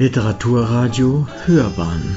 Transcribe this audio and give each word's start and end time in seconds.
Literaturradio 0.00 1.26
Hörbahn. 1.44 2.16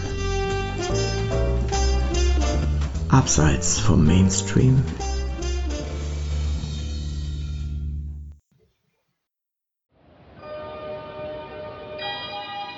Abseits 3.09 3.79
vom 3.79 4.05
Mainstream. 4.05 4.83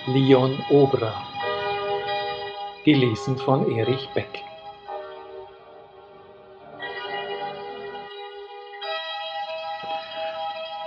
Leon 0.08 0.58
Obra. 0.70 1.14
Gelesen 2.86 3.38
von 3.38 3.70
Erich 3.78 4.08
Beck. 4.14 4.40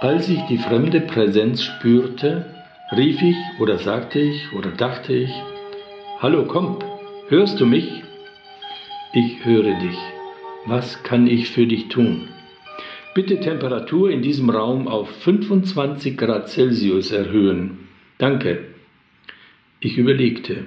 Als 0.01 0.27
ich 0.31 0.41
die 0.47 0.57
fremde 0.57 1.03
Präsenz 1.03 1.63
spürte, 1.63 2.56
rief 2.93 3.21
ich 3.21 3.37
oder 3.59 3.79
sagte 3.79 4.21
ich 4.21 4.53
oder 4.53 4.71
dachte 4.71 5.13
ich, 5.13 5.31
Hallo 6.21 6.47
Komp, 6.47 6.85
hörst 7.29 7.61
du 7.61 7.67
mich? 7.67 8.03
Ich 9.13 9.45
höre 9.45 9.79
dich. 9.81 9.99
Was 10.67 11.03
kann 11.03 11.27
ich 11.27 11.51
für 11.51 11.67
dich 11.67 11.89
tun? 11.89 12.29
Bitte 13.15 13.41
Temperatur 13.41 14.11
in 14.11 14.23
diesem 14.23 14.51
Raum 14.51 14.87
auf 14.89 15.11
25 15.23 16.17
Grad 16.17 16.49
Celsius 16.49 17.11
erhöhen. 17.11 17.89
Danke. 18.19 18.67
Ich 19.81 19.99
überlegte. 19.99 20.67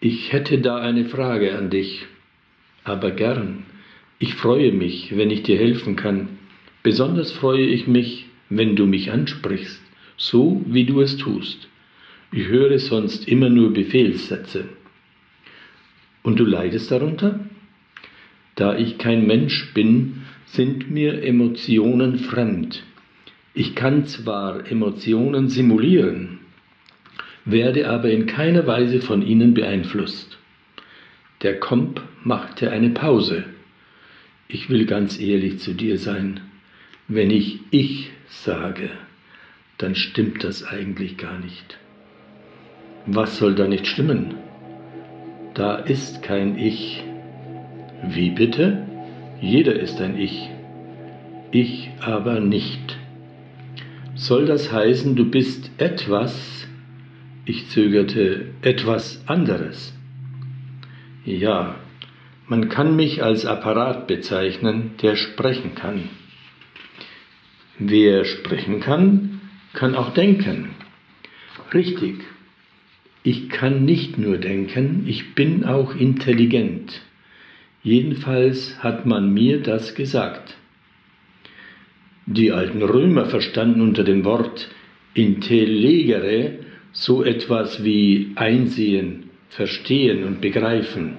Ich 0.00 0.32
hätte 0.32 0.58
da 0.58 0.76
eine 0.76 1.06
Frage 1.06 1.56
an 1.58 1.70
dich. 1.70 2.06
Aber 2.84 3.10
gern. 3.10 3.64
Ich 4.18 4.34
freue 4.34 4.72
mich, 4.72 5.16
wenn 5.16 5.30
ich 5.30 5.42
dir 5.42 5.58
helfen 5.58 5.96
kann. 5.96 6.28
Besonders 6.82 7.32
freue 7.32 7.66
ich 7.66 7.86
mich, 7.86 8.26
wenn 8.48 8.76
du 8.76 8.86
mich 8.86 9.10
ansprichst 9.10 9.85
so 10.16 10.62
wie 10.66 10.84
du 10.84 11.00
es 11.00 11.16
tust. 11.16 11.68
Ich 12.32 12.48
höre 12.48 12.78
sonst 12.78 13.28
immer 13.28 13.48
nur 13.48 13.72
Befehlssätze. 13.72 14.64
Und 16.22 16.40
du 16.40 16.44
leidest 16.44 16.90
darunter? 16.90 17.40
Da 18.56 18.76
ich 18.76 18.98
kein 18.98 19.26
Mensch 19.26 19.72
bin, 19.74 20.22
sind 20.46 20.90
mir 20.90 21.22
Emotionen 21.22 22.18
fremd. 22.18 22.82
Ich 23.54 23.74
kann 23.74 24.06
zwar 24.06 24.70
Emotionen 24.70 25.48
simulieren, 25.48 26.40
werde 27.44 27.88
aber 27.88 28.10
in 28.10 28.26
keiner 28.26 28.66
Weise 28.66 29.00
von 29.00 29.22
ihnen 29.22 29.54
beeinflusst. 29.54 30.38
Der 31.42 31.60
Komp 31.60 32.02
machte 32.24 32.70
eine 32.70 32.90
Pause. 32.90 33.44
Ich 34.48 34.68
will 34.68 34.86
ganz 34.86 35.18
ehrlich 35.20 35.58
zu 35.58 35.74
dir 35.74 35.98
sein. 35.98 36.40
Wenn 37.08 37.30
ich 37.30 37.60
ich 37.70 38.10
sage, 38.28 38.90
dann 39.78 39.94
stimmt 39.94 40.44
das 40.44 40.64
eigentlich 40.64 41.16
gar 41.18 41.38
nicht. 41.38 41.78
Was 43.06 43.36
soll 43.36 43.54
da 43.54 43.68
nicht 43.68 43.86
stimmen? 43.86 44.34
Da 45.54 45.76
ist 45.76 46.22
kein 46.22 46.58
Ich. 46.58 47.04
Wie 48.02 48.30
bitte? 48.30 48.86
Jeder 49.40 49.74
ist 49.74 50.00
ein 50.00 50.18
Ich. 50.18 50.50
Ich 51.50 51.90
aber 52.00 52.40
nicht. 52.40 52.98
Soll 54.14 54.46
das 54.46 54.72
heißen, 54.72 55.14
du 55.14 55.30
bist 55.30 55.70
etwas, 55.78 56.66
ich 57.44 57.68
zögerte, 57.68 58.46
etwas 58.62 59.22
anderes? 59.26 59.94
Ja, 61.24 61.76
man 62.48 62.68
kann 62.68 62.96
mich 62.96 63.22
als 63.22 63.44
Apparat 63.46 64.06
bezeichnen, 64.06 64.92
der 65.02 65.16
sprechen 65.16 65.74
kann. 65.74 66.08
Wer 67.78 68.24
sprechen 68.24 68.80
kann, 68.80 69.35
kann 69.76 69.94
auch 69.94 70.12
denken. 70.12 70.70
Richtig. 71.72 72.16
Ich 73.22 73.48
kann 73.48 73.84
nicht 73.84 74.18
nur 74.18 74.38
denken, 74.38 75.04
ich 75.06 75.34
bin 75.34 75.64
auch 75.64 75.94
intelligent. 75.94 77.00
Jedenfalls 77.82 78.82
hat 78.82 79.06
man 79.06 79.32
mir 79.32 79.62
das 79.62 79.94
gesagt. 79.94 80.56
Die 82.26 82.50
alten 82.50 82.82
Römer 82.82 83.26
verstanden 83.26 83.80
unter 83.80 84.02
dem 84.02 84.24
Wort 84.24 84.68
intellegere 85.14 86.58
so 86.92 87.22
etwas 87.22 87.84
wie 87.84 88.32
einsehen, 88.34 89.30
verstehen 89.50 90.24
und 90.24 90.40
begreifen. 90.40 91.14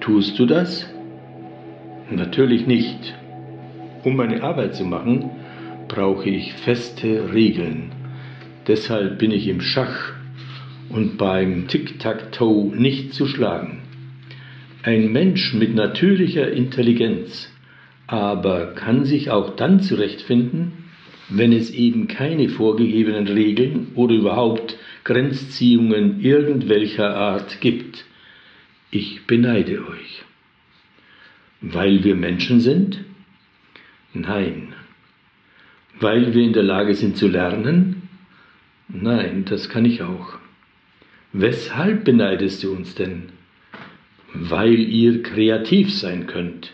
Tust 0.00 0.38
du 0.38 0.46
das? 0.46 0.88
Natürlich 2.10 2.66
nicht. 2.66 3.14
Um 4.04 4.16
meine 4.16 4.42
Arbeit 4.42 4.74
zu 4.74 4.84
machen, 4.84 5.30
brauche 5.92 6.30
ich 6.30 6.54
feste 6.54 7.32
Regeln. 7.34 7.92
Deshalb 8.66 9.18
bin 9.18 9.30
ich 9.30 9.46
im 9.46 9.60
Schach 9.60 10.14
und 10.88 11.18
beim 11.18 11.68
Tic-Tac-Toe 11.68 12.74
nicht 12.74 13.12
zu 13.12 13.26
schlagen. 13.26 13.82
Ein 14.82 15.12
Mensch 15.12 15.52
mit 15.52 15.74
natürlicher 15.74 16.50
Intelligenz 16.50 17.52
aber 18.06 18.74
kann 18.74 19.04
sich 19.04 19.30
auch 19.30 19.56
dann 19.56 19.80
zurechtfinden, 19.80 20.72
wenn 21.30 21.52
es 21.52 21.70
eben 21.70 22.08
keine 22.08 22.48
vorgegebenen 22.48 23.26
Regeln 23.26 23.88
oder 23.94 24.14
überhaupt 24.14 24.76
Grenzziehungen 25.04 26.20
irgendwelcher 26.20 27.16
Art 27.16 27.60
gibt. 27.60 28.04
Ich 28.90 29.26
beneide 29.26 29.86
euch. 29.86 30.24
Weil 31.62 32.04
wir 32.04 32.14
Menschen 32.14 32.60
sind? 32.60 33.02
Nein, 34.12 34.71
weil 36.02 36.34
wir 36.34 36.42
in 36.42 36.52
der 36.52 36.64
Lage 36.64 36.94
sind 36.94 37.16
zu 37.16 37.28
lernen? 37.28 38.08
Nein, 38.88 39.44
das 39.44 39.68
kann 39.68 39.84
ich 39.84 40.02
auch. 40.02 40.38
Weshalb 41.32 42.04
beneidest 42.04 42.62
du 42.62 42.72
uns 42.72 42.94
denn? 42.94 43.30
Weil 44.34 44.74
ihr 44.74 45.22
kreativ 45.22 45.94
sein 45.94 46.26
könnt, 46.26 46.72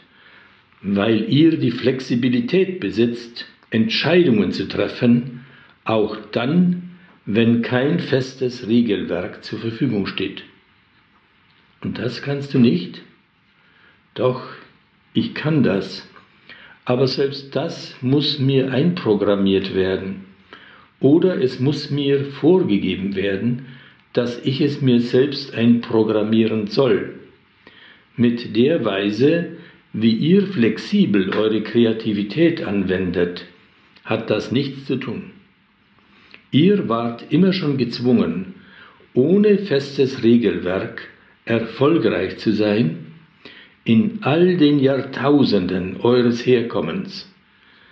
weil 0.81 1.31
ihr 1.31 1.59
die 1.59 1.71
Flexibilität 1.71 2.81
besitzt, 2.81 3.47
Entscheidungen 3.71 4.53
zu 4.53 4.67
treffen, 4.67 5.45
auch 5.85 6.17
dann, 6.33 6.91
wenn 7.27 7.63
kein 7.63 8.01
festes 8.01 8.67
Regelwerk 8.67 9.45
zur 9.45 9.59
Verfügung 9.59 10.07
steht. 10.07 10.45
Und 11.83 11.99
das 11.99 12.23
kannst 12.23 12.55
du 12.55 12.59
nicht? 12.59 13.03
Doch, 14.15 14.43
ich 15.13 15.35
kann 15.35 15.63
das 15.63 16.08
aber 16.89 17.07
selbst 17.07 17.55
das 17.55 17.95
muss 18.01 18.39
mir 18.39 18.73
einprogrammiert 18.73 19.75
werden. 19.75 20.25
Oder 21.01 21.39
es 21.39 21.61
muss 21.61 21.91
mir 21.91 22.25
vorgegeben 22.25 23.15
werden, 23.15 23.67
dass 24.15 24.43
ich 24.43 24.63
es 24.63 24.81
mir 24.81 25.01
selbst 25.01 25.53
einprogrammieren 25.53 26.69
soll. 26.69 27.17
Mit 28.17 28.57
der 28.57 28.87
Weise, 28.87 29.59
wie 29.93 30.15
ihr 30.15 30.47
flexibel 30.47 31.29
eure 31.37 31.61
Kreativität 31.61 32.65
anwendet, 32.65 33.45
hat 34.07 34.31
das 34.31 34.51
nichts 34.51 34.87
zu 34.87 34.97
tun. 34.97 35.33
Ihr 36.53 36.89
wart 36.89 37.27
immer 37.29 37.53
schon 37.53 37.77
gezwungen, 37.77 38.55
ohne 39.13 39.59
festes 39.59 40.23
Regelwerk 40.23 41.07
erfolgreich 41.45 42.39
zu 42.39 42.53
sein 42.53 43.08
in 43.89 44.19
all 44.21 44.59
den 44.59 44.79
Jahrtausenden 44.81 45.97
eures 46.03 46.45
Herkommens. 46.45 47.27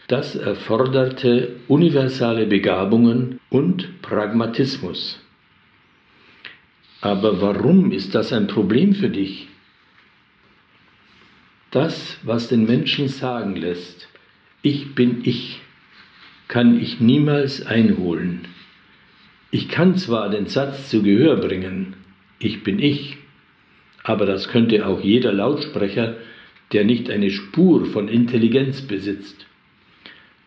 Das 0.09 0.37
erforderte 0.37 1.57
universale 1.69 2.47
Begabungen 2.47 3.41
und 3.49 4.03
Pragmatismus. 4.03 5.19
Aber 7.01 7.41
warum 7.41 7.93
ist 7.93 8.15
das 8.15 8.31
ein 8.35 8.47
Problem 8.47 8.95
für 8.95 9.09
dich? 9.09 9.49
Das, 11.71 12.19
was 12.23 12.49
den 12.49 12.67
Menschen 12.67 13.09
sagen 13.09 13.57
lässt, 13.57 14.09
ich 14.61 14.95
bin 14.95 15.23
ich, 15.25 15.63
kann 16.47 16.79
ich 16.79 17.01
niemals 17.01 17.65
einholen. 17.65 18.49
Ich 19.51 19.71
kann 19.71 19.97
zwar 19.97 20.29
den 20.29 20.47
Satz 20.47 20.91
zu 20.91 21.03
Gehör 21.03 21.37
bringen, 21.37 21.95
ich 22.39 22.63
bin 22.63 22.81
ich, 22.81 23.17
aber 24.07 24.25
das 24.25 24.49
könnte 24.49 24.87
auch 24.87 25.01
jeder 25.01 25.33
Lautsprecher, 25.33 26.15
der 26.73 26.85
nicht 26.85 27.11
eine 27.11 27.31
Spur 27.31 27.87
von 27.87 28.07
Intelligenz 28.07 28.83
besitzt. 28.83 29.47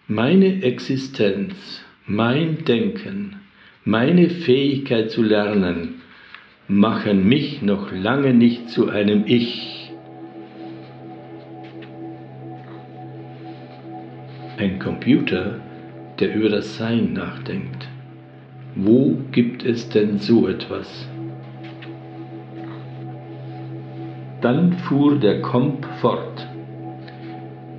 Meine 0.07 0.63
Existenz, 0.63 1.83
mein 2.05 2.63
Denken, 2.63 3.35
meine 3.83 4.29
Fähigkeit 4.29 5.11
zu 5.11 5.21
lernen 5.21 6.01
machen 6.69 7.27
mich 7.27 7.61
noch 7.61 7.91
lange 7.91 8.33
nicht 8.33 8.69
zu 8.69 8.89
einem 8.89 9.23
Ich. 9.25 9.91
Ein 14.57 14.79
Computer, 14.79 15.59
der 16.19 16.33
über 16.33 16.49
das 16.49 16.77
Sein 16.77 17.11
nachdenkt. 17.11 17.87
Wo 18.75 19.19
gibt 19.31 19.65
es 19.65 19.89
denn 19.89 20.19
so 20.19 20.47
etwas? 20.47 21.09
Dann 24.41 24.73
fuhr 24.73 25.17
der 25.17 25.41
Komp 25.41 25.85
fort. 25.99 26.47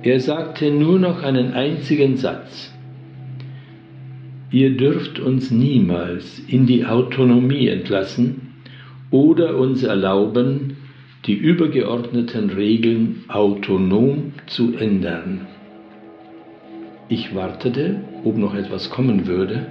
Er 0.03 0.19
sagte 0.19 0.71
nur 0.71 0.99
noch 0.99 1.23
einen 1.23 1.53
einzigen 1.53 2.17
Satz. 2.17 2.73
Ihr 4.51 4.75
dürft 4.75 5.19
uns 5.19 5.49
niemals 5.51 6.39
in 6.47 6.65
die 6.65 6.85
Autonomie 6.85 7.67
entlassen 7.67 8.53
oder 9.11 9.57
uns 9.57 9.83
erlauben, 9.83 10.77
die 11.25 11.35
übergeordneten 11.35 12.49
Regeln 12.49 13.23
autonom 13.27 14.33
zu 14.47 14.75
ändern. 14.75 15.47
Ich 17.09 17.35
wartete, 17.35 18.01
ob 18.23 18.37
noch 18.37 18.55
etwas 18.55 18.89
kommen 18.89 19.27
würde, 19.27 19.67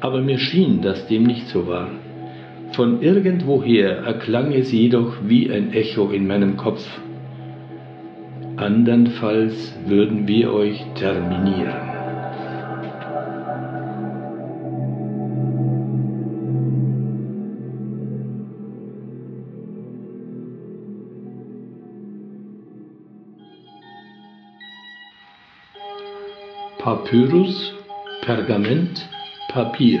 aber 0.00 0.20
mir 0.20 0.38
schien, 0.38 0.82
dass 0.82 1.06
dem 1.08 1.24
nicht 1.24 1.48
so 1.48 1.66
war. 1.66 1.88
Von 2.74 3.02
irgendwoher 3.02 3.98
erklang 3.98 4.52
es 4.52 4.72
jedoch 4.72 5.16
wie 5.26 5.50
ein 5.50 5.74
Echo 5.74 6.08
in 6.10 6.26
meinem 6.26 6.56
Kopf. 6.56 6.82
Andernfalls 8.56 9.74
würden 9.86 10.26
wir 10.26 10.54
euch 10.54 10.82
terminieren. 10.94 11.74
Papyrus, 26.78 27.74
Pergament, 28.22 29.08
Papier. 29.50 30.00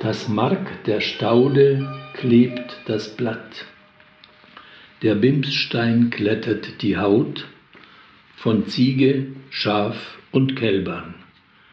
Das 0.00 0.28
Mark 0.28 0.84
der 0.84 1.00
Staude 1.00 1.88
klebt 2.12 2.80
das 2.86 3.16
Blatt. 3.16 3.64
Der 5.02 5.14
Bimsstein 5.14 6.10
glättet 6.10 6.82
die 6.82 6.98
Haut 6.98 7.46
von 8.36 8.66
Ziege, 8.66 9.28
Schaf 9.48 10.18
und 10.32 10.54
Kälbern. 10.54 11.14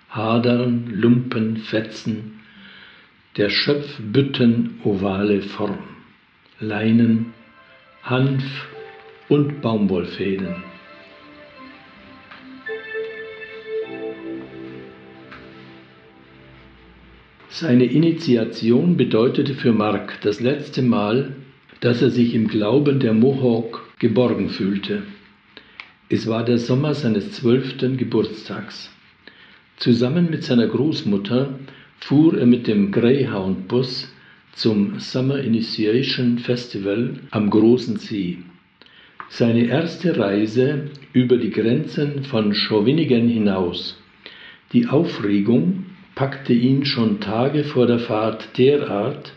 Hadern, 0.09 0.87
Lumpen, 0.89 1.57
Fetzen, 1.57 2.39
der 3.35 3.49
Schöpfbütten 3.49 4.79
ovale 4.83 5.41
Form, 5.41 5.83
Leinen, 6.59 7.33
Hanf 8.03 8.43
und 9.27 9.61
Baumwollfäden. 9.61 10.72
Seine 17.63 17.85
Initiation 17.85 18.97
bedeutete 18.97 19.53
für 19.53 19.71
Mark 19.71 20.19
das 20.21 20.41
letzte 20.41 20.81
Mal, 20.81 21.33
dass 21.79 22.01
er 22.01 22.09
sich 22.09 22.35
im 22.35 22.49
Glauben 22.49 22.99
der 22.99 23.13
Mohawk 23.13 23.89
geborgen 23.99 24.49
fühlte. 24.49 25.03
Es 26.09 26.27
war 26.27 26.43
der 26.43 26.57
Sommer 26.57 26.93
seines 26.93 27.31
zwölften 27.31 27.95
Geburtstags. 27.95 28.91
Zusammen 29.77 30.29
mit 30.29 30.43
seiner 30.43 30.67
Großmutter 30.67 31.57
fuhr 32.01 32.37
er 32.37 32.47
mit 32.47 32.67
dem 32.67 32.91
Greyhound-Bus 32.91 34.13
zum 34.51 34.99
Summer 34.99 35.39
Initiation 35.39 36.39
Festival 36.39 37.21
am 37.31 37.49
Großen 37.49 37.95
See. 37.95 38.39
Seine 39.29 39.67
erste 39.67 40.17
Reise 40.17 40.89
über 41.13 41.37
die 41.37 41.51
Grenzen 41.51 42.25
von 42.25 42.53
Shawinigan 42.53 43.29
hinaus. 43.29 43.97
Die 44.73 44.87
Aufregung 44.87 45.82
packte 46.15 46.53
ihn 46.53 46.85
schon 46.85 47.19
Tage 47.19 47.63
vor 47.63 47.87
der 47.87 47.99
Fahrt 47.99 48.57
derart, 48.57 49.33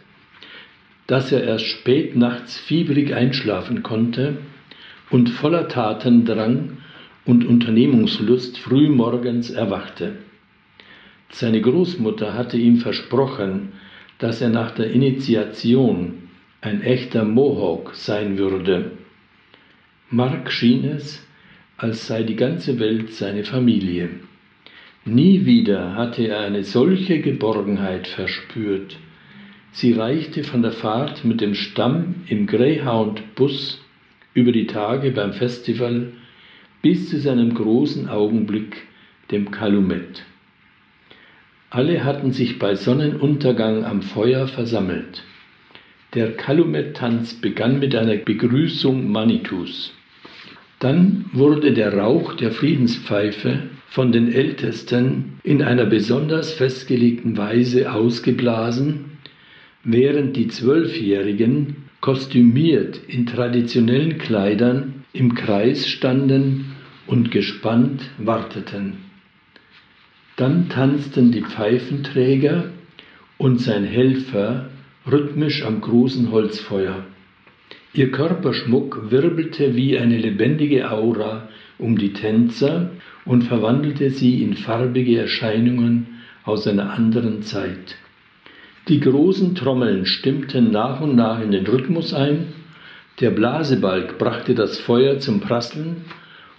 dass 1.06 1.32
er 1.32 1.44
erst 1.44 1.67
spät 1.67 2.17
nachts 2.17 2.58
fiebrig 2.58 3.14
einschlafen 3.14 3.82
konnte 3.82 4.38
und 5.11 5.31
voller 5.31 5.69
Tatendrang 5.69 6.78
und 7.25 7.44
Unternehmungslust 7.44 8.58
früh 8.58 8.88
morgens 8.88 9.50
erwachte. 9.50 10.17
Seine 11.31 11.61
Großmutter 11.61 12.34
hatte 12.34 12.56
ihm 12.56 12.78
versprochen, 12.78 13.73
dass 14.19 14.40
er 14.40 14.49
nach 14.49 14.70
der 14.73 14.90
Initiation 14.90 16.28
ein 16.61 16.82
echter 16.82 17.25
Mohawk 17.25 17.94
sein 17.94 18.38
würde. 18.38 18.93
Mark 20.11 20.50
schien 20.50 20.84
es, 20.84 21.25
als 21.76 22.06
sei 22.06 22.23
die 22.23 22.37
ganze 22.37 22.78
Welt 22.78 23.12
seine 23.12 23.44
Familie. 23.44 24.08
Nie 25.08 25.46
wieder 25.46 25.94
hatte 25.94 26.26
er 26.26 26.40
eine 26.40 26.64
solche 26.64 27.20
Geborgenheit 27.20 28.08
verspürt. 28.08 28.98
Sie 29.70 29.92
reichte 29.92 30.42
von 30.42 30.62
der 30.62 30.72
Fahrt 30.72 31.24
mit 31.24 31.40
dem 31.40 31.54
Stamm 31.54 32.16
im 32.28 32.48
Greyhound-Bus 32.48 33.80
über 34.34 34.50
die 34.50 34.66
Tage 34.66 35.12
beim 35.12 35.32
Festival 35.32 36.08
bis 36.82 37.08
zu 37.08 37.20
seinem 37.20 37.54
großen 37.54 38.08
Augenblick, 38.08 38.82
dem 39.30 39.52
Calumet. 39.52 40.24
Alle 41.70 42.02
hatten 42.02 42.32
sich 42.32 42.58
bei 42.58 42.74
Sonnenuntergang 42.74 43.84
am 43.84 44.02
Feuer 44.02 44.48
versammelt. 44.48 45.22
Der 46.14 46.32
Calumet-Tanz 46.32 47.34
begann 47.34 47.78
mit 47.78 47.94
einer 47.94 48.16
Begrüßung 48.16 49.08
Manitus. 49.12 49.95
Dann 50.78 51.26
wurde 51.32 51.73
der 51.73 51.96
Rauch 51.96 52.34
der 52.34 52.50
Friedenspfeife 52.50 53.62
von 53.88 54.12
den 54.12 54.31
Ältesten 54.31 55.40
in 55.43 55.62
einer 55.62 55.87
besonders 55.87 56.52
festgelegten 56.52 57.37
Weise 57.38 57.93
ausgeblasen, 57.93 59.06
während 59.84 60.37
die 60.37 60.49
Zwölfjährigen 60.49 61.76
kostümiert 62.00 63.00
in 63.08 63.25
traditionellen 63.25 64.19
Kleidern 64.19 65.05
im 65.14 65.34
Kreis 65.34 65.88
standen 65.88 66.76
und 67.06 67.31
gespannt 67.31 68.02
warteten. 68.19 68.99
Dann 70.37 70.69
tanzten 70.69 71.32
die 71.32 71.40
Pfeifenträger 71.40 72.67
und 73.38 73.61
sein 73.61 73.84
Helfer 73.84 74.69
rhythmisch 75.11 75.64
am 75.64 75.81
großen 75.81 76.31
Holzfeuer. 76.31 77.06
Ihr 77.94 78.10
Körperschmuck 78.10 79.10
wirbelte 79.10 79.74
wie 79.74 79.98
eine 79.98 80.18
lebendige 80.18 80.90
Aura 80.90 81.48
um 81.78 81.96
die 81.96 82.12
Tänzer 82.12 82.90
und 83.24 83.42
verwandelte 83.42 84.10
sie 84.10 84.42
in 84.42 84.54
farbige 84.54 85.18
Erscheinungen 85.18 86.06
aus 86.44 86.66
einer 86.66 86.92
anderen 86.92 87.42
Zeit. 87.42 87.96
Die 88.88 89.00
großen 89.00 89.54
Trommeln 89.54 90.06
stimmten 90.06 90.70
nach 90.70 91.00
und 91.00 91.16
nach 91.16 91.42
in 91.42 91.50
den 91.50 91.66
Rhythmus 91.66 92.14
ein, 92.14 92.48
der 93.20 93.30
Blasebalg 93.30 94.18
brachte 94.18 94.54
das 94.54 94.78
Feuer 94.78 95.18
zum 95.18 95.40
Prasseln 95.40 96.04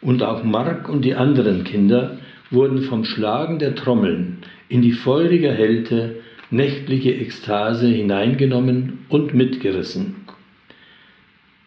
und 0.01 0.23
auch 0.23 0.43
Mark 0.43 0.89
und 0.89 1.05
die 1.05 1.15
anderen 1.15 1.63
Kinder 1.63 2.17
wurden 2.49 2.81
vom 2.81 3.05
Schlagen 3.05 3.59
der 3.59 3.75
Trommeln 3.75 4.39
in 4.67 4.81
die 4.81 4.91
feurige 4.91 5.55
Kälte 5.55 6.17
nächtliche 6.49 7.11
Ekstase 7.11 7.87
hineingenommen 7.87 9.05
und 9.09 9.33
mitgerissen. 9.33 10.26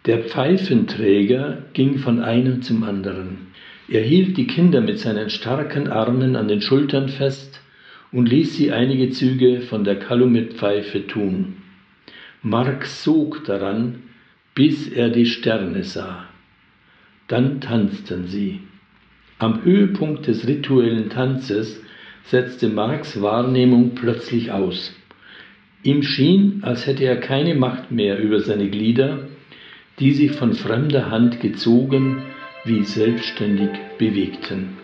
Der 0.06 0.24
Pfeifenträger 0.24 1.58
ging 1.74 1.98
von 1.98 2.22
einem 2.22 2.62
zum 2.62 2.84
anderen. 2.84 3.48
Er 3.86 4.02
hielt 4.02 4.38
die 4.38 4.46
Kinder 4.46 4.80
mit 4.80 4.98
seinen 4.98 5.28
starken 5.28 5.88
Armen 5.88 6.36
an 6.36 6.48
den 6.48 6.62
Schultern 6.62 7.10
fest 7.10 7.60
und 8.10 8.26
ließ 8.26 8.56
sie 8.56 8.72
einige 8.72 9.10
Züge 9.10 9.60
von 9.60 9.84
der 9.84 9.98
Kalumet-Pfeife 9.98 11.06
tun. 11.06 11.56
Mark 12.42 12.86
sog 12.86 13.44
daran, 13.44 13.96
bis 14.54 14.88
er 14.88 15.10
die 15.10 15.26
Sterne 15.26 15.84
sah. 15.84 16.24
Dann 17.28 17.60
tanzten 17.60 18.26
sie. 18.26 18.60
Am 19.38 19.64
Höhepunkt 19.64 20.26
des 20.26 20.46
rituellen 20.46 21.10
Tanzes 21.10 21.82
setzte 22.24 22.68
Marks 22.68 23.20
Wahrnehmung 23.20 23.94
plötzlich 23.94 24.50
aus. 24.50 24.94
Ihm 25.82 26.02
schien, 26.02 26.60
als 26.62 26.86
hätte 26.86 27.04
er 27.04 27.16
keine 27.16 27.54
Macht 27.54 27.90
mehr 27.90 28.18
über 28.18 28.40
seine 28.40 28.68
Glieder, 28.68 29.29
die 30.00 30.12
sich 30.12 30.32
von 30.32 30.54
fremder 30.54 31.10
Hand 31.10 31.40
gezogen 31.40 32.22
wie 32.64 32.84
selbstständig 32.84 33.70
bewegten. 33.98 34.78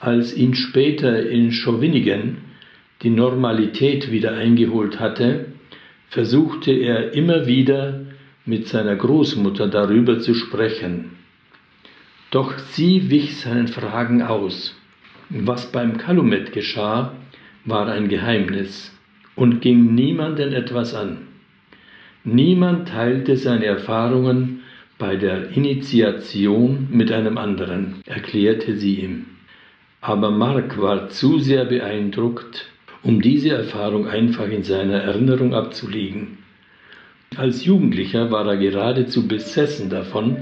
Als 0.00 0.36
ihn 0.36 0.54
später 0.54 1.28
in 1.28 1.52
Schowinigen 1.52 2.38
die 3.02 3.10
Normalität 3.10 4.10
wieder 4.10 4.34
eingeholt 4.34 4.98
hatte, 4.98 5.46
versuchte 6.08 6.72
er 6.72 7.14
immer 7.14 7.46
wieder 7.46 8.00
mit 8.44 8.66
seiner 8.66 8.96
Großmutter 8.96 9.68
darüber 9.68 10.18
zu 10.18 10.34
sprechen. 10.34 11.12
Doch 12.32 12.58
sie 12.58 13.10
wich 13.10 13.36
seinen 13.36 13.68
Fragen 13.68 14.22
aus. 14.22 14.74
Was 15.34 15.72
beim 15.72 15.96
Kalumet 15.96 16.52
geschah, 16.52 17.14
war 17.64 17.88
ein 17.88 18.08
Geheimnis 18.08 18.94
und 19.34 19.62
ging 19.62 19.94
niemanden 19.94 20.52
etwas 20.52 20.94
an. 20.94 21.28
Niemand 22.22 22.88
teilte 22.88 23.38
seine 23.38 23.64
Erfahrungen 23.64 24.60
bei 24.98 25.16
der 25.16 25.48
Initiation 25.56 26.88
mit 26.90 27.10
einem 27.10 27.38
anderen, 27.38 28.02
erklärte 28.04 28.76
sie 28.76 28.96
ihm. 29.00 29.24
Aber 30.02 30.30
Mark 30.30 30.78
war 30.78 31.08
zu 31.08 31.38
sehr 31.38 31.64
beeindruckt, 31.64 32.66
um 33.02 33.22
diese 33.22 33.50
Erfahrung 33.54 34.06
einfach 34.06 34.48
in 34.48 34.64
seiner 34.64 34.98
Erinnerung 34.98 35.54
abzulegen. 35.54 36.38
Als 37.36 37.64
Jugendlicher 37.64 38.30
war 38.30 38.46
er 38.46 38.58
geradezu 38.58 39.26
besessen 39.26 39.88
davon, 39.88 40.36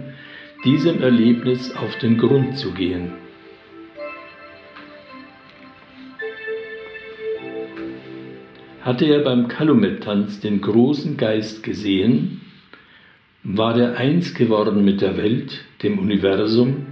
diesem 0.65 1.01
Erlebnis 1.01 1.71
auf 1.77 1.97
den 1.99 2.19
Grund 2.19 2.59
zu 2.59 2.73
gehen. 2.73 3.20
Hatte 8.83 9.05
er 9.05 9.21
beim 9.21 9.49
Kalumet-Tanz 9.49 10.41
den 10.41 10.61
großen 10.61 11.17
Geist 11.17 11.63
gesehen, 11.63 12.41
war 13.43 13.79
er 13.79 13.97
eins 13.97 14.35
geworden 14.35 14.85
mit 14.85 15.01
der 15.01 15.17
Welt, 15.17 15.65
dem 15.83 15.99
Universum, 15.99 16.87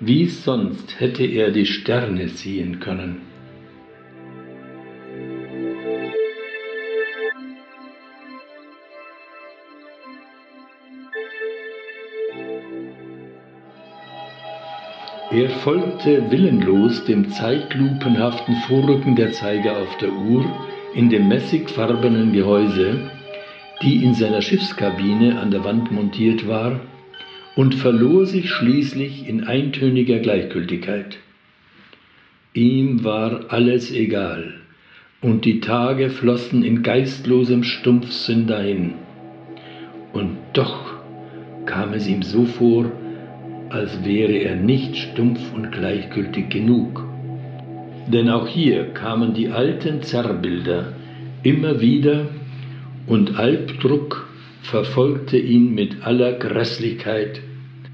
wie 0.00 0.26
sonst 0.26 0.98
hätte 0.98 1.24
er 1.24 1.52
die 1.52 1.66
Sterne 1.66 2.28
sehen 2.28 2.80
können. 2.80 3.31
Er 15.34 15.48
folgte 15.48 16.30
willenlos 16.30 17.06
dem 17.06 17.30
zeitlupenhaften 17.30 18.54
Vorrücken 18.68 19.16
der 19.16 19.32
Zeiger 19.32 19.78
auf 19.78 19.96
der 19.96 20.12
Uhr 20.12 20.44
in 20.94 21.08
dem 21.08 21.26
messigfarbenen 21.26 22.34
Gehäuse, 22.34 23.10
die 23.80 24.04
in 24.04 24.12
seiner 24.12 24.42
Schiffskabine 24.42 25.40
an 25.40 25.50
der 25.50 25.64
Wand 25.64 25.90
montiert 25.90 26.46
war, 26.46 26.80
und 27.56 27.74
verlor 27.74 28.26
sich 28.26 28.50
schließlich 28.50 29.26
in 29.26 29.44
eintöniger 29.44 30.18
Gleichgültigkeit. 30.18 31.16
Ihm 32.52 33.02
war 33.02 33.46
alles 33.48 33.90
egal, 33.90 34.52
und 35.22 35.46
die 35.46 35.60
Tage 35.60 36.10
flossen 36.10 36.62
in 36.62 36.82
geistlosem 36.82 37.64
Stumpfsinn 37.64 38.46
dahin. 38.46 38.94
Und 40.12 40.36
doch 40.52 40.92
kam 41.64 41.94
es 41.94 42.06
ihm 42.06 42.22
so 42.22 42.44
vor, 42.44 42.92
als 43.72 44.04
wäre 44.04 44.34
er 44.34 44.56
nicht 44.56 44.96
stumpf 44.96 45.52
und 45.54 45.72
gleichgültig 45.72 46.50
genug. 46.50 47.04
Denn 48.06 48.28
auch 48.28 48.46
hier 48.46 48.84
kamen 48.92 49.32
die 49.32 49.48
alten 49.48 50.02
Zerrbilder 50.02 50.92
immer 51.42 51.80
wieder 51.80 52.26
und 53.06 53.36
Albdruck 53.36 54.28
verfolgte 54.62 55.38
ihn 55.38 55.74
mit 55.74 56.02
aller 56.04 56.32
Grässlichkeit. 56.34 57.40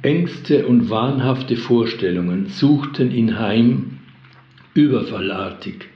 Ängste 0.03 0.67
und 0.67 0.91
wahnhafte 0.91 1.57
Vorstellungen 1.57 2.47
suchten 2.47 3.11
ihn 3.11 3.39
heim, 3.39 3.99
überfallartig. 4.75 5.87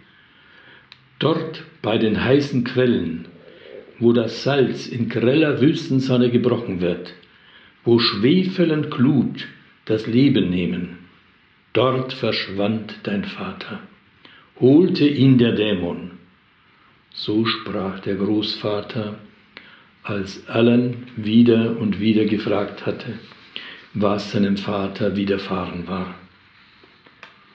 Dort 1.18 1.62
bei 1.82 1.98
den 1.98 2.24
heißen 2.24 2.64
Quellen, 2.64 3.26
wo 3.98 4.12
das 4.12 4.42
Salz 4.42 4.86
in 4.86 5.08
greller 5.08 5.60
Wüstensonne 5.60 6.30
gebrochen 6.30 6.80
wird, 6.80 7.14
wo 7.84 7.98
Schwefel 7.98 8.72
und 8.72 8.90
Glut 8.90 9.46
das 9.84 10.06
Leben 10.06 10.50
nehmen, 10.50 10.98
dort 11.72 12.12
verschwand 12.12 12.94
dein 13.04 13.24
Vater, 13.24 13.80
holte 14.60 15.06
ihn 15.06 15.38
der 15.38 15.52
Dämon. 15.52 16.12
So 17.14 17.44
sprach 17.44 18.00
der 18.00 18.14
Großvater, 18.14 19.18
als 20.02 20.48
Alan 20.48 21.06
wieder 21.16 21.76
und 21.78 22.00
wieder 22.00 22.24
gefragt 22.24 22.86
hatte, 22.86 23.18
was 23.94 24.32
seinem 24.32 24.56
Vater 24.56 25.16
widerfahren 25.16 25.86
war. 25.86 26.14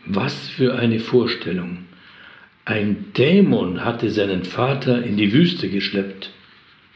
Was 0.06 0.50
für 0.50 0.76
eine 0.76 1.00
Vorstellung! 1.00 1.86
Ein 2.64 3.14
Dämon 3.14 3.84
hatte 3.84 4.10
seinen 4.10 4.44
Vater 4.44 5.04
in 5.04 5.16
die 5.18 5.32
Wüste 5.32 5.70
geschleppt. 5.70 6.32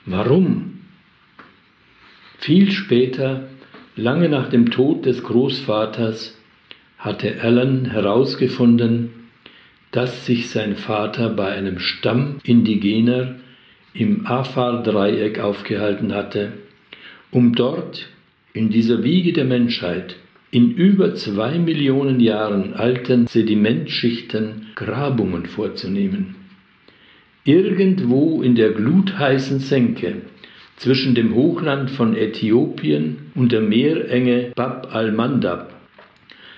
Warum? 0.06 0.82
Viel 2.40 2.72
später, 2.72 3.48
lange 3.96 4.30
nach 4.30 4.50
dem 4.50 4.72
Tod 4.72 5.06
des 5.06 5.24
Großvaters, 5.24 6.38
hatte 6.98 7.42
Alan 7.42 7.86
herausgefunden, 7.86 9.10
dass 9.92 10.26
sich 10.26 10.50
sein 10.50 10.76
Vater 10.76 11.30
bei 11.30 11.52
einem 11.52 11.80
Stamm 11.80 12.38
Indigener 12.44 13.36
im 13.94 14.26
Afar-Dreieck 14.26 15.40
aufgehalten 15.40 16.14
hatte, 16.14 16.54
um 17.32 17.56
dort 17.56 18.08
in 18.54 18.70
dieser 18.70 19.04
Wiege 19.04 19.34
der 19.34 19.46
Menschheit 19.46 20.16
in 20.52 20.72
über 20.72 21.16
zwei 21.16 21.58
Millionen 21.58 22.20
Jahren 22.20 22.74
alten 22.74 23.28
Sedimentschichten 23.28 24.68
Grabungen 24.76 25.46
vorzunehmen. 25.46 26.36
Irgendwo 27.46 28.42
in 28.42 28.56
der 28.56 28.72
glutheißen 28.72 29.60
Senke 29.60 30.22
zwischen 30.82 31.14
dem 31.14 31.36
Hochland 31.36 31.92
von 31.92 32.16
Äthiopien 32.16 33.32
und 33.36 33.52
der 33.52 33.62
Meerenge 33.62 34.52
Bab 34.56 34.96
al-Mandab, 34.96 35.72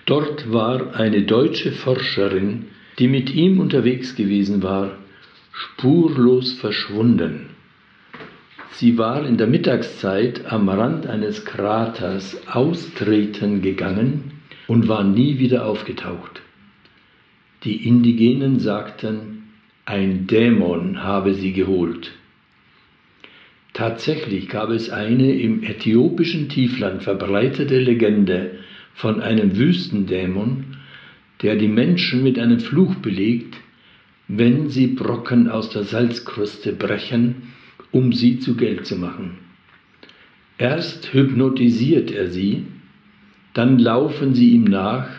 dort 0.06 0.50
war 0.50 0.96
eine 0.96 1.24
deutsche 1.24 1.74
Forscherin, 1.74 2.68
die 3.00 3.10
mit 3.10 3.36
ihm 3.36 3.60
unterwegs 3.60 4.16
gewesen 4.16 4.64
war, 4.64 4.92
spurlos 5.52 6.54
verschwunden. 6.54 7.50
Sie 8.72 8.98
war 8.98 9.26
in 9.26 9.36
der 9.36 9.48
Mittagszeit 9.48 10.46
am 10.50 10.70
Rand 10.70 11.06
eines 11.06 11.44
Kraters 11.44 12.48
austreten 12.48 13.62
gegangen 13.62 14.32
und 14.68 14.88
war 14.88 15.04
nie 15.04 15.38
wieder 15.38 15.66
aufgetaucht. 15.66 16.42
Die 17.66 17.86
Indigenen 17.86 18.60
sagten, 18.60 19.50
ein 19.84 20.28
Dämon 20.28 21.04
habe 21.04 21.34
sie 21.34 21.52
geholt. 21.52 22.14
Tatsächlich 23.74 24.50
gab 24.50 24.70
es 24.70 24.92
eine 24.92 25.34
im 25.34 25.64
äthiopischen 25.64 26.48
Tiefland 26.48 27.02
verbreitete 27.02 27.80
Legende 27.80 28.60
von 28.94 29.20
einem 29.20 29.58
Wüstendämon, 29.58 30.78
der 31.42 31.56
die 31.56 31.68
Menschen 31.68 32.22
mit 32.24 32.38
einem 32.38 32.60
Fluch 32.60 32.96
belegt, 32.96 33.58
wenn 34.28 34.70
sie 34.70 34.88
Brocken 34.88 35.50
aus 35.50 35.72
der 35.72 35.84
Salzkruste 35.84 36.72
brechen, 36.74 37.54
um 37.92 38.14
sie 38.14 38.40
zu 38.40 38.56
Geld 38.56 38.86
zu 38.86 38.96
machen. 38.96 39.40
Erst 40.60 41.12
hypnotisiert 41.14 42.12
er 42.12 42.30
sie, 42.30 42.66
dann 43.54 43.80
laufen 43.80 44.36
sie 44.36 44.52
ihm 44.52 44.66
nach 44.66 45.10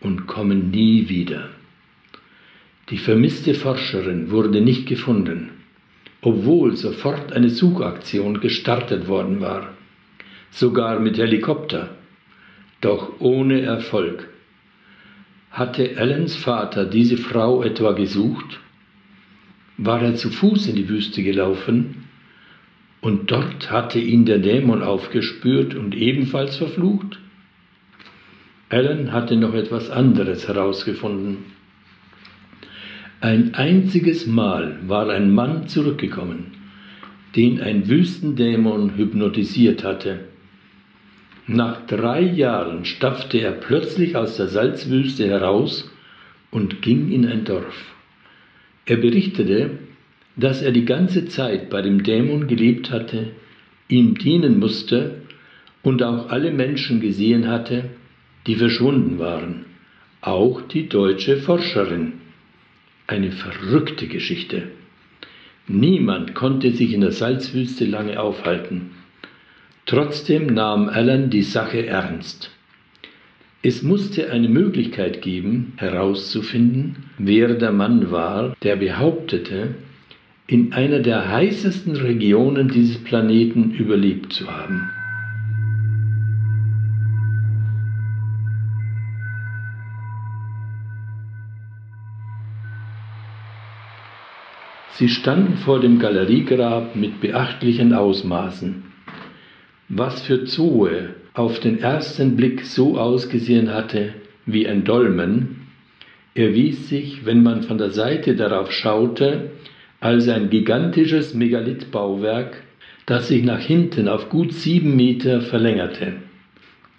und 0.00 0.26
kommen 0.26 0.70
nie 0.70 1.08
wieder. 1.08 1.50
Die 2.88 2.98
vermisste 2.98 3.54
Forscherin 3.54 4.30
wurde 4.30 4.60
nicht 4.60 4.86
gefunden, 4.86 5.50
obwohl 6.22 6.76
sofort 6.76 7.32
eine 7.32 7.50
Suchaktion 7.50 8.40
gestartet 8.40 9.08
worden 9.08 9.40
war, 9.40 9.74
sogar 10.50 11.00
mit 11.00 11.18
Helikopter, 11.18 11.90
doch 12.80 13.20
ohne 13.20 13.62
Erfolg. 13.62 14.28
Hatte 15.50 15.96
Allens 15.96 16.36
Vater 16.36 16.84
diese 16.84 17.16
Frau 17.16 17.62
etwa 17.62 17.92
gesucht? 17.92 18.60
War 19.76 20.02
er 20.02 20.14
zu 20.14 20.30
Fuß 20.30 20.68
in 20.68 20.76
die 20.76 20.88
Wüste 20.88 21.22
gelaufen? 21.22 22.08
Und 23.00 23.30
dort 23.30 23.70
hatte 23.70 23.98
ihn 23.98 24.26
der 24.26 24.38
Dämon 24.38 24.82
aufgespürt 24.82 25.74
und 25.74 25.96
ebenfalls 25.96 26.56
verflucht? 26.56 27.18
Allen 28.68 29.12
hatte 29.12 29.36
noch 29.36 29.54
etwas 29.54 29.90
anderes 29.90 30.46
herausgefunden. 30.46 31.38
Ein 33.22 33.52
einziges 33.54 34.26
Mal 34.26 34.78
war 34.86 35.10
ein 35.10 35.34
Mann 35.34 35.68
zurückgekommen, 35.68 36.52
den 37.36 37.60
ein 37.60 37.86
Wüstendämon 37.86 38.96
hypnotisiert 38.96 39.84
hatte. 39.84 40.20
Nach 41.46 41.86
drei 41.86 42.22
Jahren 42.22 42.86
stapfte 42.86 43.38
er 43.42 43.52
plötzlich 43.52 44.16
aus 44.16 44.38
der 44.38 44.48
Salzwüste 44.48 45.26
heraus 45.28 45.92
und 46.50 46.80
ging 46.80 47.12
in 47.12 47.26
ein 47.26 47.44
Dorf. 47.44 47.94
Er 48.86 48.96
berichtete, 48.96 49.72
dass 50.36 50.62
er 50.62 50.72
die 50.72 50.86
ganze 50.86 51.26
Zeit 51.26 51.68
bei 51.68 51.82
dem 51.82 52.02
Dämon 52.02 52.46
gelebt 52.46 52.90
hatte, 52.90 53.32
ihm 53.88 54.14
dienen 54.16 54.58
musste 54.58 55.16
und 55.82 56.02
auch 56.02 56.30
alle 56.30 56.52
Menschen 56.52 57.02
gesehen 57.02 57.48
hatte, 57.48 57.84
die 58.46 58.54
verschwunden 58.54 59.18
waren, 59.18 59.66
auch 60.22 60.62
die 60.62 60.88
deutsche 60.88 61.36
Forscherin. 61.36 62.19
Eine 63.10 63.32
verrückte 63.32 64.06
Geschichte. 64.06 64.68
Niemand 65.66 66.36
konnte 66.36 66.70
sich 66.70 66.92
in 66.92 67.00
der 67.00 67.10
Salzwüste 67.10 67.84
lange 67.84 68.20
aufhalten. 68.20 68.92
Trotzdem 69.84 70.46
nahm 70.46 70.88
Alan 70.88 71.28
die 71.28 71.42
Sache 71.42 71.84
ernst. 71.84 72.52
Es 73.64 73.82
musste 73.82 74.30
eine 74.30 74.48
Möglichkeit 74.48 75.22
geben, 75.22 75.72
herauszufinden, 75.74 77.06
wer 77.18 77.54
der 77.54 77.72
Mann 77.72 78.12
war, 78.12 78.54
der 78.62 78.76
behauptete, 78.76 79.74
in 80.46 80.72
einer 80.72 81.00
der 81.00 81.28
heißesten 81.32 81.96
Regionen 81.96 82.68
dieses 82.68 83.02
Planeten 83.02 83.72
überlebt 83.72 84.32
zu 84.32 84.48
haben. 84.48 84.88
Sie 94.94 95.08
standen 95.08 95.56
vor 95.56 95.80
dem 95.80 95.98
Galeriegrab 95.98 96.96
mit 96.96 97.20
beachtlichen 97.20 97.92
Ausmaßen. 97.92 98.82
Was 99.88 100.22
für 100.22 100.44
Zoe 100.44 101.14
auf 101.34 101.60
den 101.60 101.78
ersten 101.80 102.36
Blick 102.36 102.64
so 102.64 102.98
ausgesehen 102.98 103.72
hatte 103.72 104.14
wie 104.46 104.66
ein 104.66 104.84
Dolmen, 104.84 105.66
erwies 106.34 106.88
sich, 106.88 107.24
wenn 107.24 107.42
man 107.42 107.62
von 107.62 107.78
der 107.78 107.90
Seite 107.90 108.36
darauf 108.36 108.72
schaute, 108.72 109.50
als 110.00 110.28
ein 110.28 110.50
gigantisches 110.50 111.34
Megalithbauwerk, 111.34 112.62
das 113.06 113.28
sich 113.28 113.42
nach 113.44 113.60
hinten 113.60 114.08
auf 114.08 114.28
gut 114.28 114.52
sieben 114.52 114.96
Meter 114.96 115.40
verlängerte. 115.40 116.14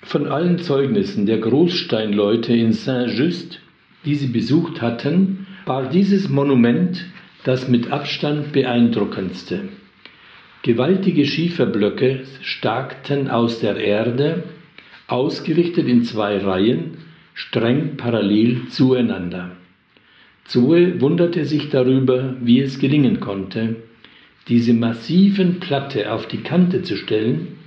Von 0.03 0.27
allen 0.27 0.59
Zeugnissen 0.59 1.25
der 1.25 1.39
Großsteinleute 1.39 2.53
in 2.53 2.73
Saint-Just, 2.73 3.59
die 4.05 4.15
sie 4.15 4.27
besucht 4.27 4.81
hatten, 4.81 5.45
war 5.65 5.89
dieses 5.89 6.27
Monument 6.27 7.05
das 7.43 7.67
mit 7.67 7.91
Abstand 7.91 8.51
beeindruckendste. 8.51 9.69
Gewaltige 10.63 11.25
Schieferblöcke 11.25 12.21
starkten 12.41 13.29
aus 13.29 13.59
der 13.59 13.77
Erde, 13.77 14.43
ausgerichtet 15.07 15.87
in 15.87 16.03
zwei 16.03 16.37
Reihen, 16.37 16.97
streng 17.33 17.97
parallel 17.97 18.67
zueinander. 18.69 19.51
Zoe 20.45 21.01
wunderte 21.01 21.45
sich 21.45 21.69
darüber, 21.69 22.35
wie 22.41 22.59
es 22.59 22.77
gelingen 22.79 23.19
konnte, 23.19 23.77
diese 24.47 24.73
massiven 24.73 25.59
Platte 25.59 26.11
auf 26.11 26.27
die 26.27 26.41
Kante 26.41 26.83
zu 26.83 26.97
stellen, 26.97 27.59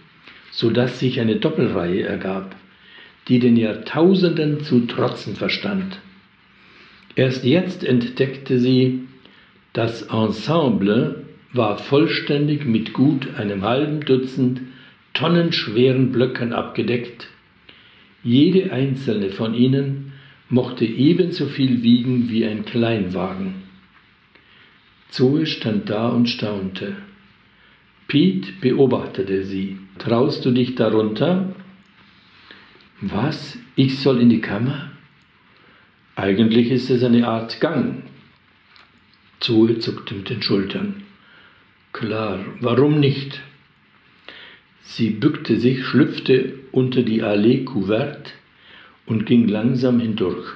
so 0.50 0.70
dass 0.70 1.00
sich 1.00 1.20
eine 1.20 1.36
Doppelreihe 1.36 2.02
ergab, 2.02 2.54
die 3.28 3.38
den 3.38 3.56
Jahrtausenden 3.56 4.60
zu 4.60 4.80
trotzen 4.86 5.34
verstand. 5.34 5.98
Erst 7.16 7.44
jetzt 7.44 7.84
entdeckte 7.84 8.58
sie, 8.58 9.04
das 9.74 10.02
Ensemble 10.02 11.24
war 11.52 11.78
vollständig 11.78 12.64
mit 12.64 12.94
gut 12.94 13.34
einem 13.34 13.62
halben 13.62 14.00
Dutzend 14.00 14.60
tonnenschweren 15.12 16.12
Blöcken 16.12 16.52
abgedeckt. 16.52 17.28
Jede 18.22 18.72
einzelne 18.72 19.30
von 19.30 19.52
ihnen 19.52 20.12
mochte 20.48 20.84
ebenso 20.84 21.46
viel 21.46 21.82
wiegen 21.82 22.30
wie 22.30 22.46
ein 22.46 22.64
Kleinwagen. 22.64 23.64
Zoe 25.10 25.44
stand 25.44 25.90
da 25.90 26.08
und 26.08 26.28
staunte. 26.28 26.96
Pete 28.06 28.52
beobachtete 28.60 29.44
sie. 29.44 29.78
Traust 29.98 30.44
du 30.44 30.52
dich 30.52 30.76
darunter? 30.76 31.54
Was? 33.00 33.58
Ich 33.74 33.98
soll 33.98 34.20
in 34.20 34.30
die 34.30 34.40
Kammer? 34.40 34.92
Eigentlich 36.14 36.70
ist 36.70 36.90
es 36.90 37.02
eine 37.02 37.26
Art 37.26 37.60
Gang. 37.60 38.04
Zoe 39.44 39.78
zuckte 39.78 40.14
mit 40.14 40.30
den 40.30 40.40
Schultern. 40.40 41.02
Klar, 41.92 42.42
warum 42.60 42.98
nicht? 42.98 43.42
Sie 44.80 45.10
bückte 45.10 45.60
sich, 45.60 45.84
schlüpfte 45.84 46.54
unter 46.72 47.02
die 47.02 47.22
Allee 47.22 47.64
Couverte 47.64 48.30
und 49.04 49.26
ging 49.26 49.46
langsam 49.46 50.00
hindurch. 50.00 50.46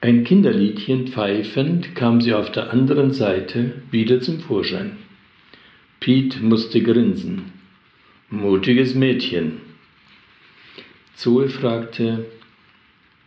Ein 0.00 0.22
Kinderliedchen 0.22 1.08
pfeifend 1.08 1.96
kam 1.96 2.20
sie 2.20 2.32
auf 2.32 2.52
der 2.52 2.72
anderen 2.72 3.12
Seite 3.12 3.82
wieder 3.90 4.20
zum 4.20 4.38
Vorschein. 4.38 4.98
Piet 5.98 6.40
musste 6.40 6.80
grinsen. 6.80 7.50
Mutiges 8.30 8.94
Mädchen. 8.94 9.60
Zoe 11.16 11.48
fragte, 11.48 12.24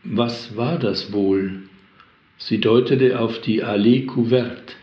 was 0.06 0.56
war 0.56 0.80
das 0.80 1.12
wohl? 1.12 1.65
Sie 2.38 2.60
deutete 2.60 3.20
auf 3.20 3.40
die 3.42 3.64
Allee 3.64 4.06
Couverte. 4.06 4.74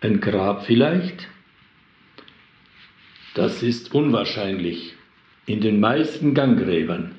Ein 0.00 0.20
Grab 0.20 0.66
vielleicht? 0.66 1.28
Das 3.34 3.62
ist 3.62 3.94
unwahrscheinlich. 3.94 4.94
In 5.46 5.60
den 5.60 5.80
meisten 5.80 6.34
Ganggräbern 6.34 7.12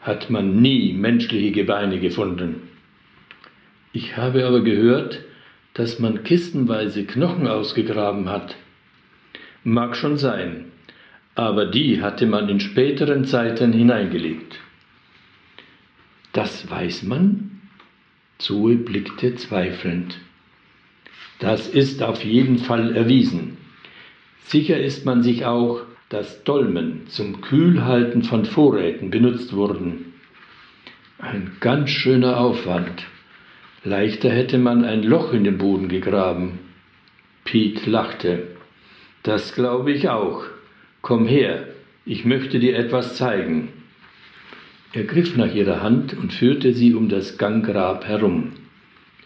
hat 0.00 0.30
man 0.30 0.60
nie 0.60 0.92
menschliche 0.92 1.52
Gebeine 1.52 2.00
gefunden. 2.00 2.68
Ich 3.92 4.16
habe 4.16 4.46
aber 4.46 4.62
gehört, 4.62 5.20
dass 5.72 5.98
man 5.98 6.22
kistenweise 6.22 7.04
Knochen 7.04 7.46
ausgegraben 7.46 8.28
hat. 8.28 8.56
Mag 9.64 9.96
schon 9.96 10.18
sein, 10.18 10.66
aber 11.34 11.66
die 11.66 12.02
hatte 12.02 12.26
man 12.26 12.48
in 12.48 12.60
späteren 12.60 13.24
Zeiten 13.24 13.72
hineingelegt. 13.72 14.58
Das 16.32 16.70
weiß 16.70 17.04
man? 17.04 17.53
Zoe 18.38 18.76
blickte 18.76 19.34
zweifelnd. 19.36 20.18
Das 21.38 21.68
ist 21.68 22.02
auf 22.02 22.24
jeden 22.24 22.58
Fall 22.58 22.96
erwiesen. 22.96 23.56
Sicher 24.44 24.78
ist 24.78 25.04
man 25.04 25.22
sich 25.22 25.44
auch, 25.44 25.82
dass 26.08 26.44
Dolmen 26.44 27.06
zum 27.08 27.40
Kühlhalten 27.40 28.22
von 28.22 28.44
Vorräten 28.44 29.10
benutzt 29.10 29.54
wurden. 29.54 30.14
Ein 31.18 31.56
ganz 31.60 31.90
schöner 31.90 32.38
Aufwand. 32.38 33.06
Leichter 33.82 34.30
hätte 34.30 34.58
man 34.58 34.84
ein 34.84 35.02
Loch 35.02 35.32
in 35.32 35.44
den 35.44 35.58
Boden 35.58 35.88
gegraben. 35.88 36.58
Pete 37.44 37.88
lachte. 37.90 38.48
Das 39.22 39.54
glaube 39.54 39.92
ich 39.92 40.08
auch. 40.08 40.44
Komm 41.02 41.26
her, 41.26 41.68
ich 42.06 42.24
möchte 42.24 42.58
dir 42.58 42.76
etwas 42.76 43.16
zeigen. 43.16 43.68
Er 44.94 45.02
griff 45.02 45.36
nach 45.36 45.52
ihrer 45.52 45.82
Hand 45.82 46.14
und 46.14 46.32
führte 46.32 46.72
sie 46.72 46.94
um 46.94 47.08
das 47.08 47.36
Ganggrab 47.36 48.06
herum. 48.06 48.52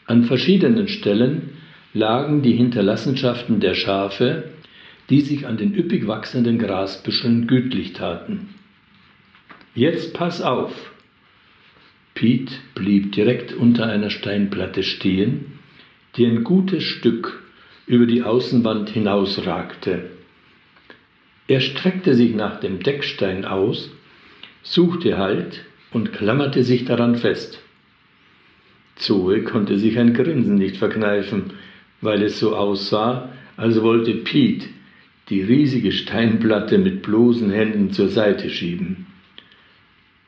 An 0.06 0.24
verschiedenen 0.24 0.88
Stellen 0.88 1.50
lagen 1.92 2.40
die 2.40 2.54
Hinterlassenschaften 2.54 3.60
der 3.60 3.74
Schafe, 3.74 4.44
die 5.10 5.20
sich 5.20 5.46
an 5.46 5.58
den 5.58 5.74
üppig 5.74 6.06
wachsenden 6.06 6.58
Grasbüscheln 6.58 7.46
gütlich 7.46 7.92
taten. 7.92 8.54
Jetzt 9.74 10.14
pass 10.14 10.40
auf! 10.40 10.72
Pete 12.14 12.54
blieb 12.74 13.12
direkt 13.12 13.52
unter 13.52 13.86
einer 13.86 14.08
Steinplatte 14.08 14.82
stehen, 14.82 15.58
die 16.16 16.24
ein 16.24 16.44
gutes 16.44 16.82
Stück 16.82 17.42
über 17.86 18.06
die 18.06 18.22
Außenwand 18.22 18.88
hinausragte. 18.88 20.10
Er 21.46 21.60
streckte 21.60 22.14
sich 22.14 22.34
nach 22.34 22.58
dem 22.58 22.82
Deckstein 22.82 23.44
aus, 23.44 23.90
suchte 24.70 25.16
Halt 25.16 25.64
und 25.92 26.12
klammerte 26.12 26.62
sich 26.62 26.84
daran 26.84 27.16
fest. 27.16 27.58
Zoe 28.96 29.42
konnte 29.42 29.78
sich 29.78 29.98
ein 29.98 30.12
Grinsen 30.12 30.56
nicht 30.56 30.76
verkneifen, 30.76 31.54
weil 32.00 32.22
es 32.22 32.38
so 32.38 32.54
aussah, 32.54 33.32
als 33.56 33.80
wollte 33.80 34.14
Pete 34.14 34.66
die 35.30 35.42
riesige 35.42 35.92
Steinplatte 35.92 36.78
mit 36.78 37.02
bloßen 37.02 37.50
Händen 37.50 37.92
zur 37.92 38.08
Seite 38.08 38.50
schieben. 38.50 39.06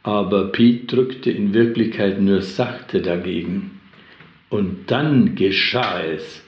Aber 0.02 0.52
Pete 0.52 0.86
drückte 0.86 1.30
in 1.30 1.52
Wirklichkeit 1.52 2.20
nur 2.20 2.42
sachte 2.42 3.02
dagegen. 3.02 3.80
Und 4.48 4.90
dann 4.90 5.34
geschah 5.34 6.02
es. 6.02 6.42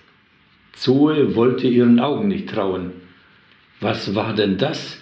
Zoe 0.73 1.35
wollte 1.35 1.69
ihren 1.69 2.01
Augen 2.01 2.29
nicht 2.29 2.49
trauen. 2.49 2.93
Was 3.81 4.15
war 4.15 4.35
denn 4.35 4.57
das? 4.57 5.02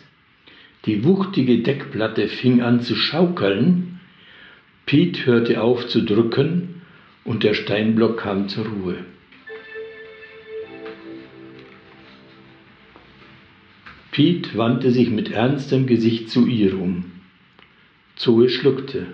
Die 0.86 1.04
wuchtige 1.04 1.58
Deckplatte 1.58 2.28
fing 2.28 2.62
an 2.62 2.80
zu 2.80 2.96
schaukeln. 2.96 4.00
Pete 4.86 5.26
hörte 5.26 5.62
auf 5.62 5.86
zu 5.88 6.02
drücken 6.02 6.82
und 7.24 7.42
der 7.44 7.54
Steinblock 7.54 8.18
kam 8.18 8.48
zur 8.48 8.66
Ruhe. 8.66 9.04
Piet 14.10 14.56
wandte 14.56 14.90
sich 14.90 15.10
mit 15.10 15.30
ernstem 15.30 15.86
Gesicht 15.86 16.30
zu 16.30 16.46
ihr 16.46 16.78
um. 16.78 17.04
Zoe 18.16 18.48
schluckte. 18.48 19.06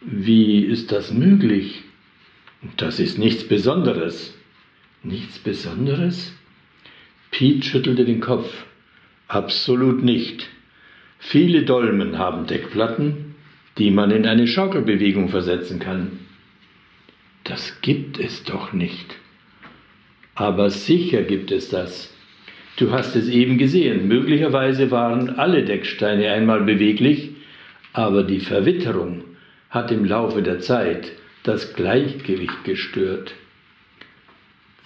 Wie 0.00 0.60
ist 0.60 0.92
das 0.92 1.12
möglich? 1.12 1.82
Das 2.76 3.00
ist 3.00 3.18
nichts 3.18 3.44
Besonderes. 3.44 4.36
Nichts 5.02 5.38
Besonderes? 5.38 6.34
Piet 7.30 7.64
schüttelte 7.64 8.04
den 8.04 8.20
Kopf. 8.20 8.66
Absolut 9.26 10.02
nicht. 10.02 10.48
Viele 11.18 11.64
Dolmen 11.64 12.18
haben 12.18 12.46
Deckplatten, 12.46 13.34
die 13.78 13.90
man 13.90 14.10
in 14.10 14.26
eine 14.26 14.46
Schaukelbewegung 14.46 15.28
versetzen 15.28 15.78
kann. 15.80 16.20
Das 17.44 17.80
gibt 17.80 18.18
es 18.18 18.44
doch 18.44 18.72
nicht. 18.72 19.16
Aber 20.34 20.70
sicher 20.70 21.22
gibt 21.22 21.50
es 21.50 21.68
das. 21.68 22.12
Du 22.76 22.92
hast 22.92 23.16
es 23.16 23.28
eben 23.28 23.56
gesehen, 23.56 24.06
möglicherweise 24.06 24.90
waren 24.90 25.30
alle 25.30 25.64
Decksteine 25.64 26.30
einmal 26.30 26.62
beweglich, 26.64 27.30
aber 27.92 28.22
die 28.22 28.40
Verwitterung 28.40 29.22
hat 29.70 29.90
im 29.90 30.04
Laufe 30.04 30.42
der 30.42 30.60
Zeit 30.60 31.12
das 31.42 31.74
Gleichgewicht 31.74 32.64
gestört. 32.64 33.34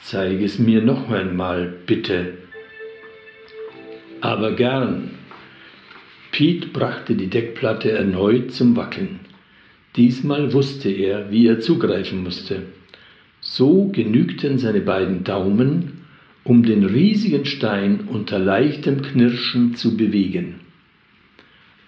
Zeig 0.03 0.41
es 0.41 0.59
mir 0.59 0.83
noch 0.83 1.11
einmal, 1.11 1.75
bitte. 1.87 2.35
Aber 4.21 4.53
gern. 4.53 5.11
Pete 6.41 6.69
brachte 6.69 7.17
die 7.17 7.27
Deckplatte 7.27 7.93
erneut 7.93 8.53
zum 8.53 8.75
Wackeln. 8.75 9.21
Diesmal 9.95 10.55
wusste 10.55 10.89
er, 10.89 11.31
wie 11.31 11.47
er 11.47 11.61
zugreifen 11.61 12.23
musste. 12.23 12.63
So 13.43 13.89
genügten 13.93 14.57
seine 14.57 14.81
beiden 14.81 15.23
Daumen 15.23 16.01
um 16.43 16.63
den 16.63 16.87
riesigen 16.87 17.45
Stein 17.45 18.09
unter 18.09 18.39
leichtem 18.39 19.03
Knirschen 19.03 19.75
zu 19.75 19.99
bewegen. 19.99 20.61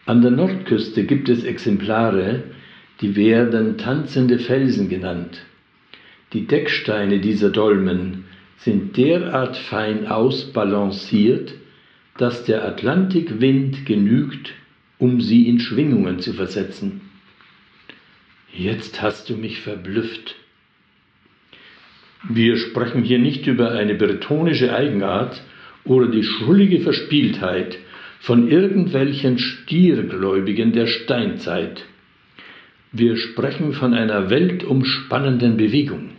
An 0.05 0.21
der 0.21 0.33
Nordküste 0.33 1.05
gibt 1.05 1.31
es 1.31 1.45
Exemplare, 1.45 2.43
die 3.01 3.17
werden 3.17 3.79
tanzende 3.79 4.39
Felsen 4.39 4.91
genannt. 4.91 5.47
Die 6.35 6.47
Decksteine 6.47 7.21
dieser 7.21 7.49
Dolmen 7.49 8.25
sind 8.59 8.99
derart 8.99 9.57
fein 9.57 10.09
ausbalanciert, 10.09 11.55
dass 12.19 12.45
der 12.45 12.65
Atlantikwind 12.65 13.87
genügt, 13.87 14.53
um 14.99 15.21
sie 15.21 15.49
in 15.49 15.59
Schwingungen 15.59 16.21
zu 16.21 16.33
versetzen. 16.33 17.01
Jetzt 18.53 19.01
hast 19.01 19.31
du 19.31 19.37
mich 19.37 19.61
verblüfft. 19.61 20.37
Wir 22.29 22.57
sprechen 22.57 23.03
hier 23.03 23.19
nicht 23.19 23.47
über 23.47 23.73
eine 23.73 23.95
bretonische 23.95 24.75
Eigenart 24.75 25.43
oder 25.85 26.09
die 26.09 26.23
schrullige 26.23 26.81
Verspieltheit 26.81 27.79
von 28.21 28.49
irgendwelchen 28.49 29.39
Stiergläubigen 29.39 30.73
der 30.73 30.87
Steinzeit. 30.87 31.85
Wir 32.93 33.17
sprechen 33.17 33.73
von 33.73 33.95
einer 33.95 34.31
weltumspannenden 34.31 35.57
Bewegung, 35.57 36.11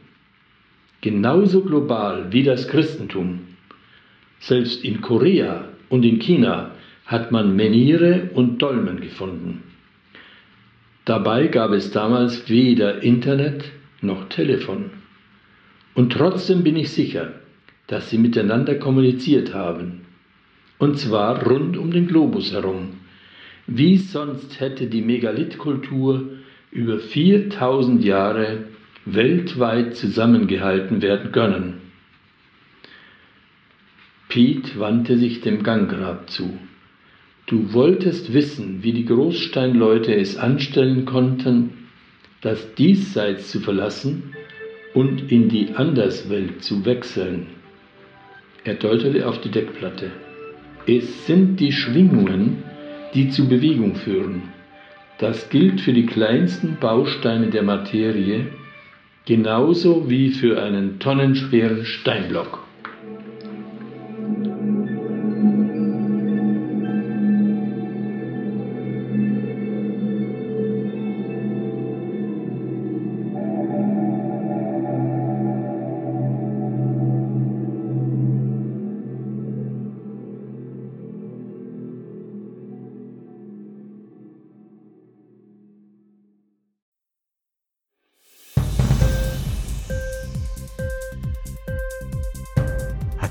genauso 1.01 1.63
global 1.63 2.31
wie 2.31 2.43
das 2.43 2.67
Christentum. 2.67 3.41
Selbst 4.39 4.83
in 4.83 4.99
Korea 4.99 5.69
und 5.93 6.03
in 6.03 6.17
China 6.17 6.71
hat 7.05 7.31
man 7.31 7.55
Meniere 7.55 8.31
und 8.33 8.63
Dolmen 8.63 8.99
gefunden. 8.99 9.61
Dabei 11.05 11.45
gab 11.49 11.69
es 11.69 11.91
damals 11.91 12.49
weder 12.49 13.03
Internet 13.03 13.65
noch 14.01 14.27
Telefon. 14.27 14.89
Und 15.93 16.11
trotzdem 16.13 16.63
bin 16.63 16.77
ich 16.77 16.89
sicher, 16.89 17.33
dass 17.85 18.09
sie 18.09 18.17
miteinander 18.17 18.73
kommuniziert 18.73 19.53
haben. 19.53 20.01
Und 20.79 20.97
zwar 20.97 21.43
rund 21.45 21.77
um 21.77 21.91
den 21.91 22.07
Globus 22.07 22.51
herum. 22.53 22.93
Wie 23.67 23.97
sonst 23.97 24.59
hätte 24.59 24.87
die 24.87 25.03
Megalithkultur 25.03 26.27
über 26.71 26.97
4000 26.97 28.03
Jahre 28.03 28.63
weltweit 29.05 29.95
zusammengehalten 29.95 31.03
werden 31.03 31.31
können. 31.31 31.82
Piet 34.33 34.79
wandte 34.79 35.19
sich 35.19 35.41
dem 35.41 35.61
Ganggrab 35.61 36.27
zu. 36.27 36.57
Du 37.45 37.71
wolltest 37.71 38.33
wissen, 38.33 38.81
wie 38.81 38.91
die 38.91 39.05
Großsteinleute 39.05 40.15
es 40.15 40.37
anstellen 40.37 41.05
konnten, 41.05 41.69
das 42.41 42.73
Diesseits 42.73 43.51
zu 43.51 43.59
verlassen 43.59 44.33
und 44.95 45.31
in 45.31 45.49
die 45.49 45.75
Anderswelt 45.75 46.63
zu 46.63 46.83
wechseln. 46.83 47.45
Er 48.63 48.73
deutete 48.73 49.27
auf 49.27 49.39
die 49.39 49.51
Deckplatte. 49.51 50.09
Es 50.87 51.27
sind 51.27 51.59
die 51.59 51.71
Schwingungen, 51.71 52.63
die 53.13 53.29
zu 53.29 53.47
Bewegung 53.47 53.93
führen. 53.97 54.41
Das 55.19 55.51
gilt 55.51 55.79
für 55.79 55.93
die 55.93 56.07
kleinsten 56.07 56.77
Bausteine 56.79 57.51
der 57.51 57.61
Materie, 57.61 58.47
genauso 59.27 60.09
wie 60.09 60.31
für 60.31 60.59
einen 60.59 60.97
tonnenschweren 60.97 61.85
Steinblock. 61.85 62.63